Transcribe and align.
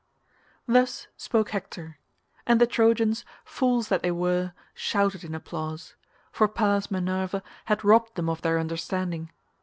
Thus 0.67 1.05
spoke 1.15 1.51
Hector; 1.51 1.99
and 2.47 2.59
the 2.59 2.65
Trojans, 2.65 3.23
fools 3.45 3.89
that 3.89 4.01
they 4.01 4.09
were, 4.09 4.53
shouted 4.73 5.23
in 5.23 5.35
applause, 5.35 5.93
for 6.31 6.47
Pallas 6.47 6.89
Minerva 6.89 7.43
had 7.65 7.83
robbed 7.85 8.15
them 8.15 8.27
of 8.27 8.41
their 8.41 8.57
understanding. 8.57 9.29